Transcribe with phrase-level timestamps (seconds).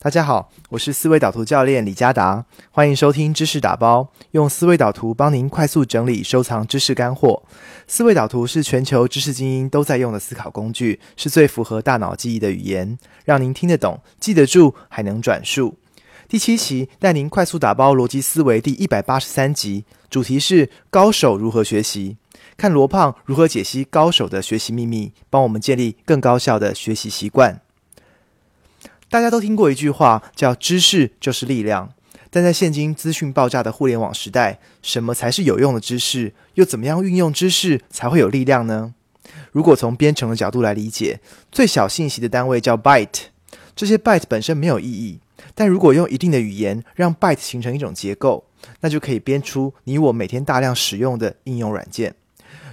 [0.00, 7.42] 大家好，我是思维导图教练李嘉达，欢迎收听知识打包，用思维导图帮您快速整理收藏知识干货。
[7.88, 15.78] 思维导图是全球知识精英都在用的思考工具，是最符合大脑记忆的语言，让您听得懂、记得住，还能转述。
[16.28, 22.18] 第七期带您快速打包逻辑思维第一百八十三集，主题是高手如何学习，
[22.56, 27.62] 看罗胖如何解析高手的学习秘密，帮我们建立更高效的学习习惯。
[29.10, 31.90] 大家都听过一句话，叫“知识就是力量”。
[32.30, 36.34] 但在现今资讯爆炸的互联网时代，什么才是有用的知识？
[36.54, 38.92] 又怎么样运用知识才会有力量呢？
[39.50, 43.28] 如果从编程的角度来理解，最小信息的单位叫 byte，
[43.74, 45.20] 这些 byte 本身没有意义。
[45.54, 48.44] 但如果用一定的语言让 byte 形成一种结构，
[48.80, 52.14] 那就可以编出你我每天大量使用的应用软件。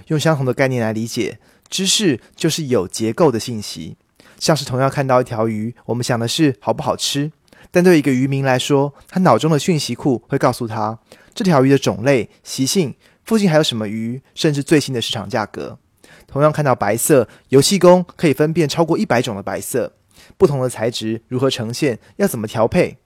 [0.08, 1.38] 用相同的概念来理解，
[1.70, 3.96] 知识就是有结构的信息。
[4.38, 7.32] 像是同样看到一条鱼，我们想的是好不好吃，
[7.70, 10.98] 但对一个渔民来说，他脑中的讯息库会告诉他
[11.34, 15.78] 这条鱼的种类、习性，附近还有什么鱼，甚至最新的市场价格。
[16.26, 19.94] 同样看到白色，游戏工可以分辨超过一百种的白色，
[20.36, 22.98] 不同的材质如何呈现，要怎么调配，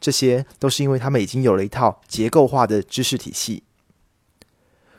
[0.00, 3.64] 这些都是因为他们已经有了一套结构化的知识体系。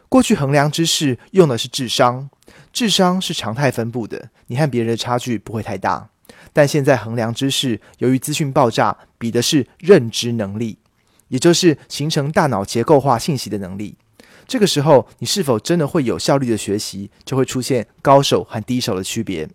[0.10, 2.30] 过去衡量知识用的是智商。
[2.74, 6.10] 智商是常态分布的，你和别人的差距不会太大。
[6.52, 10.80] 但现在衡量知识，由于资讯爆炸，比的是认知能力，
[11.28, 13.96] 也就是形成大脑结构化信息的能力。
[14.48, 19.48] 这个时候，你是否真的会有效率的学习，就会出现高手和低手的区别。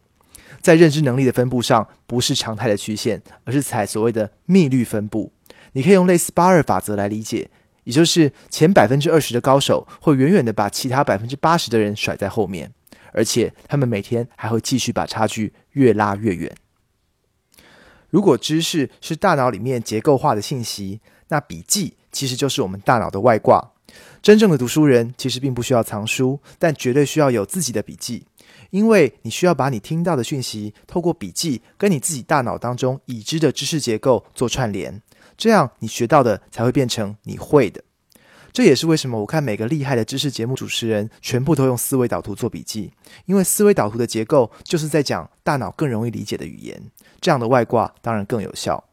[0.61, 5.33] 在认知能力的分布上，不是常态的曲线，而是采所谓的密律分布。
[5.73, 7.51] 你可以用类似八二法则来理解，
[7.85, 12.73] 也就是前百分之二十的高手，会远远的把其他百分之八十的人甩在后面。
[13.13, 16.53] 而且他们每天还会继续把差距越拉越远。
[18.11, 23.73] 如果知识是大脑里面结构化的信息，那笔记其实就是我们大脑的外挂。
[24.21, 28.27] 真正的读书人其实并不需要藏书，但绝对需要有自己的笔记，
[28.71, 35.01] 因为你需要把你听到的讯息透过笔记跟你自己大脑当中已知的知识结构做串联，
[35.37, 37.83] 这样你学到的才会变成你会的。
[38.53, 42.93] 这也是为什么我看每个厉害的知识节目主持人全部都用思维导图做笔记，
[43.27, 46.81] 因为思维导图的结构就是在讲大脑更容易理解的语言，
[47.21, 48.85] 这样的外挂当然更有效。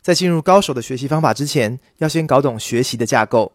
[0.00, 3.52] 在进入高手的学习方法之前，要先搞懂学习的架构。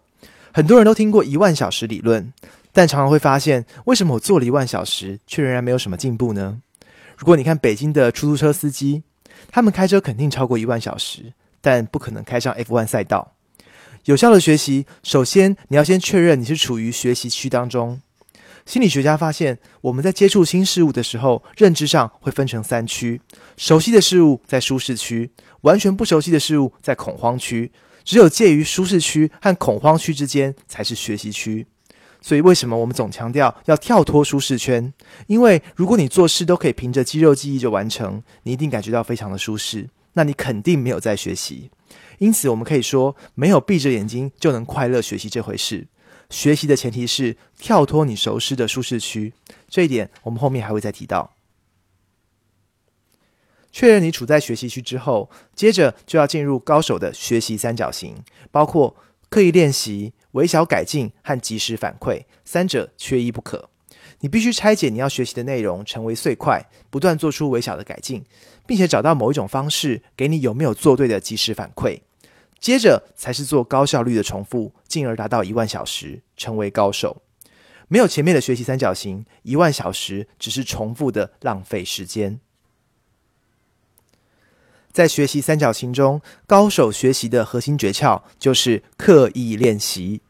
[0.53, 2.33] 很多人都听过一万小时理论，
[2.73, 6.61] 但常常会发现，为什么我做了一万小时，却仍然没有什么进步呢？
[7.17, 9.03] 如果你看北京的出租车司机，
[9.49, 13.35] 他们开车肯定超过一万小时，但不可能开上 F1 赛道。
[14.03, 18.01] 有效的学习，首先你要先确认你是处于学习区当中。
[18.65, 23.21] 心理学家发现，我们在接触新事物的时候，认知上会分成三区：
[23.55, 25.31] 熟悉的事物在舒适区，
[25.61, 27.71] 完全不熟悉的事物在恐慌区，
[28.03, 31.65] 只有介于舒适区和恐慌区之间才是学习区。
[32.21, 34.93] 所以，为什么我们总强调要跳脱舒适圈？
[35.27, 41.69] 因为如果你做事都可以凭着肌肉记忆就完成，你一定感觉到非常的舒适，那你肯定没有在学习。
[42.19, 45.87] 因此，我们可以说，没有闭着眼睛就能快乐学习这回事。
[46.29, 49.33] 学习的前提是跳脱你熟悉的舒适区，
[49.67, 51.35] 这一点我们后面还会再提到。
[53.71, 58.95] 确认你处在学习区之后，接着就要进入高手的学习三角形，包括
[59.29, 63.69] 刻意练习、微小改进和及时反馈，三者缺一不可。
[64.19, 68.23] 你必须拆解你要学习的内容成为碎块，不断做出微小的改进，
[68.65, 72.01] 并且找到某一种方式给你有没有做对的及时反馈。
[72.59, 77.21] 接着才是做高效率的重复，进而达到一万小时，成为高手。
[77.89, 82.39] 没有前面的学习三角形，一万小时只是重复的浪费时间。
[84.93, 90.21] 在学习三角形中，高手学习的核心诀窍就是刻意练习。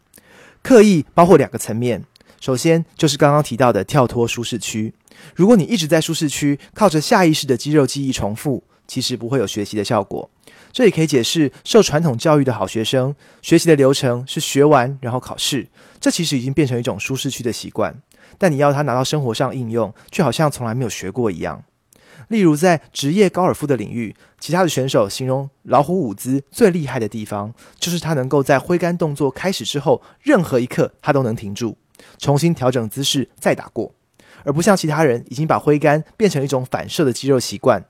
[0.64, 2.06] 刻意包括两个层面。
[2.44, 4.94] 首先就是刚刚提到的跳脱舒适区。
[5.34, 10.30] 如果你一直在舒适区，靠着下意识的肌肉记忆重复，其实不会有学习的效果。
[10.74, 15.70] 这也可以解释受传统教育的好学生学习的流程是学完然后考试，
[16.02, 17.96] 这其实已经变成一种舒适区的习惯。
[18.38, 21.64] 但你要他拿到生活上应用，却好像从来没有学过一样。
[22.28, 31.78] 例如在职业高尔夫的领域，其他的选手形容老虎伍兹最厉害的地方，就是他能够在挥杆动作开始之后，任何一刻他都能停住。
[32.18, 33.94] 重新调整姿势再打过，
[34.44, 37.84] 而不像其他人已经把挥杆变成一种反射的肌肉习惯。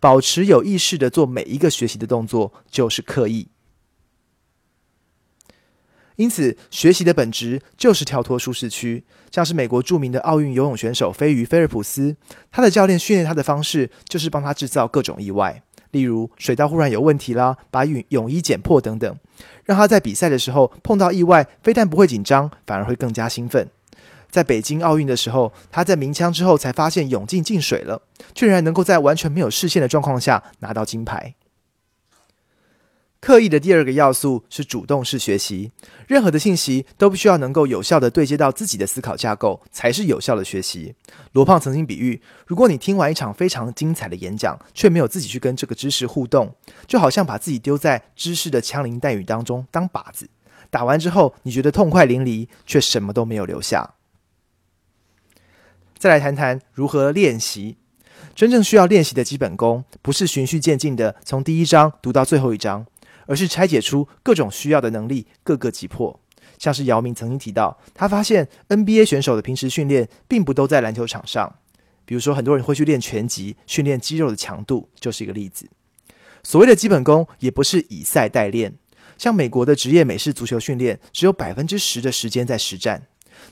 [0.00, 3.48] 保持有意识的做每一个学习的动作，就是刻意。
[6.14, 9.04] 因此，学习的本质就是跳脱舒适区。
[9.30, 12.16] 像是美国著名的奥运游泳选手飞鱼菲尔普斯，
[12.50, 15.62] 他的教练训练他的方式就是帮他制造各种意外。
[15.90, 19.16] 例如水道忽然有问题啦，把泳泳衣剪破等等，
[19.64, 23.68] 让他在比赛的时候碰到意外，非但不会紧张，反而会更加兴奋。
[24.30, 28.02] 在北京奥运的时候，他在鸣枪之后才发现泳镜进水了，
[28.34, 31.34] 居然能够在完全没有视线的状况下拿到金牌。
[33.20, 35.72] 刻意的第二个要素是主动式学习，
[36.06, 40.94] 任何的信息都必须要能够有效的对接到自己的思考架构，才是有效的学习。
[41.32, 46.54] 罗胖曾经比喻，如果你听完一场非常精彩的演讲，却没有自己去跟这个知识互动，
[46.86, 50.30] 就好像把自己丢在知识的枪林弹雨当中当靶子，
[50.70, 53.94] 打完之后你觉得痛快淋漓，却什么都没有留下。
[55.98, 57.76] 再来谈谈如何练习。
[58.34, 62.86] 真正需要练习的基本功，不是循序渐进的从第一章读到最后一章，
[63.28, 66.18] 而是拆解出各种需要的能力，各个击破。
[66.58, 71.56] 像是姚明曾经提到，他发现 NBA 选手的平时训练并不都在篮球场上。
[72.04, 75.68] 比如说，很多人会去练拳击，训练肌肉的强度，就是一个例子。
[76.42, 78.74] 所谓的基本功，也不是以赛代练。
[79.18, 83.06] 像美国的职业美式足球训练，只有百分之十的时间在实战。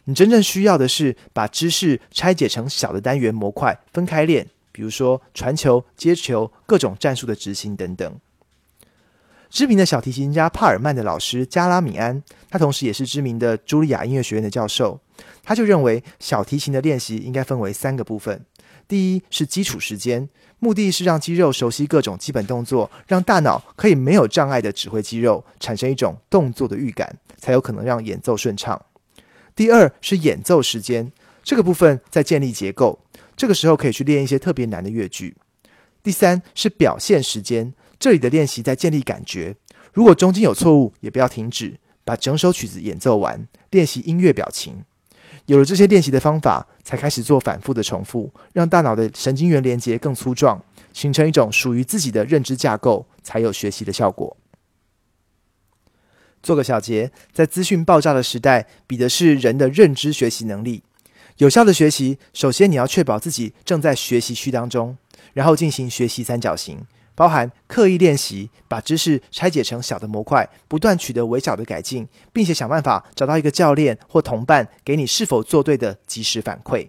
[0.04, 4.48] 你真正需要的是把知识拆解成小的单元模块，分开练。
[4.72, 8.20] 比如说传球、接球、各种战术的执行等等。
[9.48, 15.00] 知名的小提琴家帕尔曼的老师加拉米安，他同时也是知名的茱莉亚音乐学院的教授。
[15.42, 18.44] 他就认为小提琴的练习应该分为三个部分：
[18.86, 20.28] 第一是基础时间，
[20.58, 28.80] 目的是让肌肉熟悉各种基本动作，让大脑可以没有障碍的指挥肌肉，产生一种动作的预感，才有可能让演奏顺畅。
[29.54, 31.10] 第二是演奏时间，
[31.42, 32.98] 这个部分在建立结构，
[33.36, 35.36] 这个时候可以去练一些特别难的乐句。
[36.02, 39.56] 第三是表现时间，这里的练习在建立感觉，
[39.92, 44.84] 如果中间有错误，也不要停止，把整首曲子演奏完，练习音乐表情。
[45.46, 50.62] 有了这些练习的方法，才开始做反复的重复，让大脑的神经元连接更粗壮，
[50.92, 54.36] 形成一种属于自己的认知架构，才有学习的效果。
[56.42, 60.82] 做个小结，在资讯爆炸的时代，比的是人的认知学习能力。
[61.38, 64.96] 有效的学习，首先你要确保自己正在学习区当中，
[65.32, 66.84] 然后进行学习三角形，
[67.16, 76.86] 包含刻意练习，把知识拆解成小的模块，不断取得微小的改进，并且想办法找到一个教练或同伴，给你是否做对的及时反馈。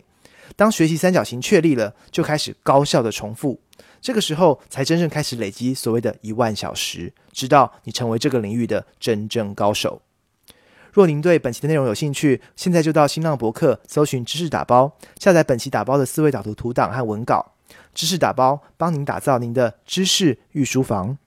[0.56, 3.60] 当学习三角形确立了，就开始高效的重复。
[4.00, 10.02] 这个时候才真正开始累积所谓的一万小时，直到你成为这个领域的真正高手。
[10.92, 17.54] 若您对本期的内容有兴趣，现在就到新浪博客搜寻“知识打包”，下载本期打包的思维导图图档和文稿。
[17.94, 21.18] 知识打包帮您打造您的知识御书房。